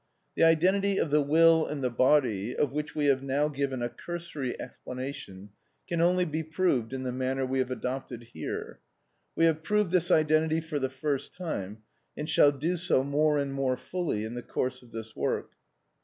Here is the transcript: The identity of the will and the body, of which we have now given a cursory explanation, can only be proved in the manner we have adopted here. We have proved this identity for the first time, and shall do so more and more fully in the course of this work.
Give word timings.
The 0.35 0.41
identity 0.43 0.97
of 0.97 1.11
the 1.11 1.21
will 1.21 1.67
and 1.67 1.83
the 1.83 1.91
body, 1.91 2.55
of 2.55 2.71
which 2.71 2.95
we 2.95 3.05
have 3.05 3.21
now 3.21 3.47
given 3.49 3.83
a 3.83 3.89
cursory 3.89 4.59
explanation, 4.59 5.51
can 5.87 6.01
only 6.01 6.25
be 6.25 6.41
proved 6.41 6.91
in 6.91 7.03
the 7.03 7.11
manner 7.11 7.45
we 7.45 7.59
have 7.59 7.69
adopted 7.69 8.23
here. 8.33 8.79
We 9.35 9.45
have 9.45 9.61
proved 9.61 9.91
this 9.91 10.09
identity 10.09 10.59
for 10.59 10.79
the 10.79 10.89
first 10.89 11.35
time, 11.35 11.83
and 12.17 12.27
shall 12.27 12.51
do 12.51 12.77
so 12.77 13.03
more 13.03 13.37
and 13.37 13.53
more 13.53 13.77
fully 13.77 14.23
in 14.25 14.33
the 14.33 14.41
course 14.41 14.81
of 14.81 14.91
this 14.91 15.15
work. 15.15 15.51